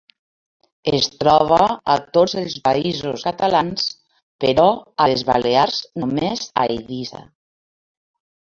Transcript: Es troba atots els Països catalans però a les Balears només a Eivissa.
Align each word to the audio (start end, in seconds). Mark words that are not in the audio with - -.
Es 0.99 1.09
troba 1.23 1.59
atots 1.95 2.33
els 2.43 2.55
Països 2.69 3.27
catalans 3.29 3.85
però 4.47 4.67
a 5.05 5.09
les 5.15 5.27
Balears 5.31 5.79
només 6.07 6.45
a 6.65 6.67
Eivissa. 6.81 7.25